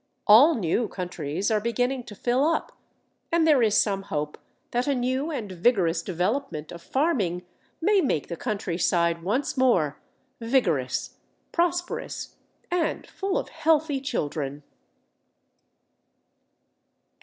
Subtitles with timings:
[0.25, 2.71] All new countries are beginning to fill up,
[3.31, 4.39] and there is some hope
[4.71, 7.45] that a new and vigorous development of farming
[7.79, 10.01] may make the countryside once more
[10.39, 11.17] vigorous,
[11.51, 12.35] prosperous,
[12.71, 14.63] and full of healthy children.